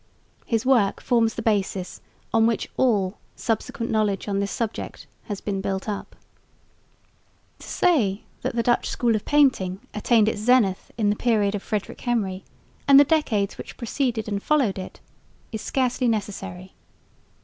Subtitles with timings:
[0.47, 2.01] His work forms the basis
[2.33, 6.15] on which all subsequent knowledge on this subject has been built up.
[7.59, 11.61] To say that the school of Dutch painting attained its zenith in the period of
[11.61, 12.43] Frederick Henry
[12.87, 14.99] and the decades which preceded and followed it,
[15.51, 16.73] is scarcely necessary.